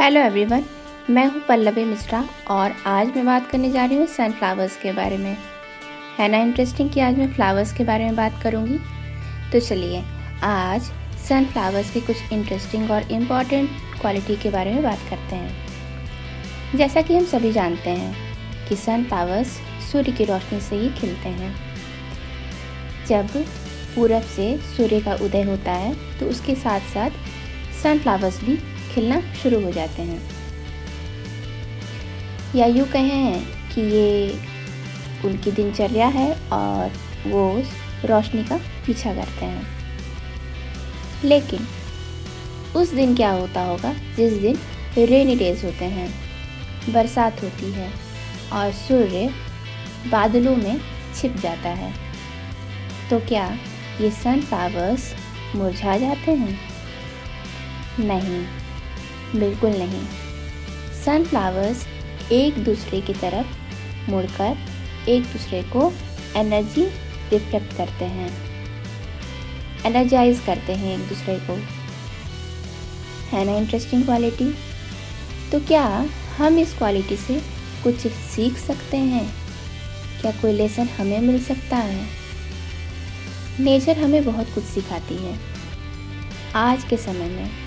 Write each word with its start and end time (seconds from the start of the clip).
Hello 0.00 0.20
everyone 0.20 0.62
मैं 1.10 1.24
हूँ 1.26 1.40
पल्लवी 1.48 1.84
मिश्रा 1.84 2.22
और 2.50 2.74
आज 2.86 3.06
मैं 3.06 3.24
बात 3.26 3.50
करने 3.50 3.70
जा 3.70 3.84
रही 3.84 3.96
हूँ 3.96 4.06
सनफ्लावर्स 4.06 4.76
के 4.76 4.92
बारे 4.92 5.18
में। 5.18 5.36
है 6.18 6.28
ना 6.28 6.38
इंटरेस्टिंग 6.38 6.90
कि 6.90 7.00
आज 7.00 7.18
मैं 7.18 7.26
फ्लावर्स 7.32 7.72
के 7.72 7.84
बारे 7.84 8.04
में 8.04 8.16
बात 8.16 8.40
करूँगी? 8.42 8.78
तो 9.52 9.60
चलिए, 9.60 10.02
आज 10.42 10.90
सनफ्लावर्स 11.28 11.90
की 11.90 12.00
कुछ 12.00 12.32
इंटरेस्टिंग 12.32 12.90
और 12.90 13.12
इंपॉर्टेंट 13.12 13.70
क्वालिटी 14.00 14.36
के 14.36 14.50
बारे 14.50 14.72
में 14.74 14.82
बात 14.82 14.98
करते 15.10 15.36
हैं। 15.36 16.76
जैसा 16.76 17.02
कि 17.02 17.16
हम 17.16 17.24
सभी 17.26 17.52
जानते 17.52 17.90
हैं 17.90 18.66
कि 18.68 18.76
सनफ्लावर्स 18.76 19.60
सूर्य 19.92 20.12
की 20.12 20.24
रोशनी 20.24 20.60
से 20.60 20.76
ही 20.76 20.90
खिलते 20.90 21.28
हैं। 21.28 21.54
जब 23.06 23.44
पूरब 23.94 24.22
से 24.36 24.56
सूर्य 24.76 25.00
का 25.00 25.14
उदय 25.14 25.42
होता 25.42 25.72
है 25.72 25.94
तो 26.18 26.26
उसके 26.26 26.54
साथ 26.56 26.92
साथ 26.94 27.10
सनफ्लावर्स 27.82 28.44
भी 28.44 28.58
खिलना 28.94 29.20
शुरू 29.34 29.60
हो 29.60 29.72
जाते 29.72 30.02
हैं। 30.02 30.20
या 32.56 32.66
यूँ 32.66 32.86
कहें 32.86 33.44
कि 33.68 33.80
ये 33.80 34.38
उनकी 35.24 35.52
दिनचर्या 35.52 36.06
है 36.06 36.30
और 36.52 36.92
वो 37.26 37.62
रोशनी 38.04 38.44
का 38.44 38.56
पीछा 38.86 39.14
करते 39.14 39.44
हैं। 39.44 39.66
लेकिन 41.24 41.66
उस 42.76 42.92
दिन 42.94 43.14
क्या 43.16 43.30
होता 43.30 43.60
होगा? 43.60 43.92
जिस 44.16 44.32
दिन 44.32 44.58
रेनी 44.98 45.36
डेज़ 45.36 45.64
होते 45.66 45.84
हैं, 45.84 46.08
बरसात 46.92 47.42
होती 47.42 47.72
है 47.72 47.90
और 48.52 48.72
सूर्य 48.72 49.28
बादलों 50.08 50.56
में 50.56 50.80
छिप 51.14 51.36
जाता 51.36 51.68
है 51.68 51.92
तो 53.10 53.18
क्या 53.18 53.46
ये 54.00 54.10
सनफ्लावर्स 54.10 55.14
मुरझा 55.56 55.96
जाते 55.98 56.32
हैं? 56.32 56.58
नहीं। 58.00 58.44
बिल्कुल 59.36 59.70
नहीं। 59.70 60.02
सनफ्लावर्स 61.04 61.86
एक 62.32 62.64
दूसरे 62.64 63.00
की 63.00 63.14
तरफ़ 63.14 64.10
मुड़कर 64.10 64.56
एक 65.08 65.22
दूसरे 65.22 65.62
को 65.62 65.92
एनर्जी 66.36 66.84
रिफ्लेक्ट 67.30 67.76
करते 67.76 68.04
हैं। 68.04 68.30
एनर्जाइज 69.86 70.40
करते 70.46 70.74
हैं 70.74 70.98
एक 70.98 71.08
दूसरे 71.08 71.36
को। 71.38 71.52
है 73.30 73.44
ना 73.44 73.56
इंटरेस्टिंग 73.56 74.04
क्वालिटी 74.04 74.54
तो 75.52 75.60
क्या 75.60 76.06
हम 76.36 76.58
इस 76.58 76.74
क्वालिटी 76.78 77.16
से 77.16 77.40
कुछ 77.84 78.06
सीख 78.06 78.58
सकते 78.58 78.96
हैं? 78.96 79.26
क्या 80.20 80.32
कोई 80.32 80.52
लेसन 80.52 80.88
हमें 80.88 81.20
मिल 81.20 81.42
सकता 81.44 81.76
है? 81.76 82.06
नेचर 83.60 83.98
हमें 83.98 84.24
बहुत 84.24 84.54
कुछ 84.54 84.64
सिखाती 84.64 85.16
है। 85.16 85.38
आज 86.54 86.84
के 86.84 86.96
समय 86.96 87.28
में 87.28 87.59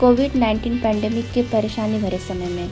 कोविड 0.00 0.32
19 0.32 0.82
पैंडमिक 0.82 1.32
के 1.32 1.42
परेशानी 1.42 1.98
भरे 1.98 2.18
समय 2.18 2.46
में। 2.46 2.70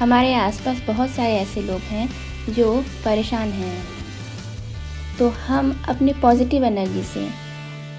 हमारे 0.00 0.34
आसपास 0.34 0.82
बहुत 0.86 1.10
सारे 1.10 1.32
ऐसे 1.32 1.62
लोग 1.62 1.80
हैं 1.80 2.08
जो 2.50 2.84
परेशान 3.04 3.48
हैं। 3.48 3.84
तो 5.18 5.28
हम 5.28 5.84
अपनी 5.88 6.12
पॉजिटिव 6.12 6.64
एनर्जी 6.64 7.02
से 7.02 7.30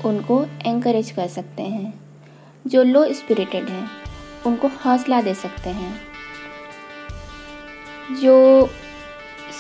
उनको 0.06 0.46
एंकरेज 0.66 1.12
कर 1.12 1.28
सकते 1.28 1.64
हैं। 1.64 1.94
जो 2.68 2.84
लो 2.84 3.14
स्पिरिटेड 3.14 3.70
हैं, 3.70 3.90
उनको 4.46 4.68
हौसला 4.68 5.22
दे 5.22 5.34
सकते 5.34 5.70
हैं। 5.70 6.02
जो 8.22 8.68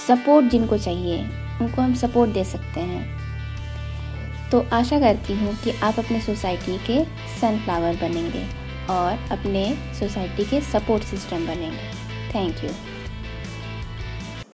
सपोर्ट 0.07 0.45
जिनको 0.45 0.77
चाहिए, 0.77 1.23
उनको 1.61 1.81
हम 1.81 1.93
सपोर्ट 1.93 2.31
दे 2.31 2.43
सकते 2.43 2.79
हैं। 2.79 3.21
तो 4.49 4.65
आशा 4.73 4.99
करती 4.99 5.33
हूँ 5.33 5.55
कि 5.55 5.71
आप 5.71 5.99
अपने 5.99 6.21
सोसाइटी 6.21 6.77
के 6.77 7.03
सनफ्लावर 7.41 7.95
बनेंगे। 7.95 8.70
और 8.89 9.27
अपने 9.31 9.65
सोसाइटी 9.99 10.45
के 10.45 10.61
सपोर्ट 10.61 11.03
सिस्टम 11.03 11.47
बनेंगे। 11.47 11.91
Thank 12.33 12.63
you 12.63 12.69